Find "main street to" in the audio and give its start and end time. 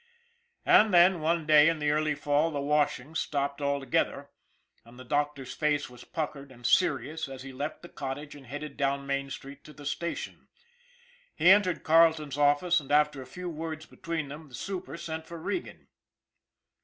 9.05-9.73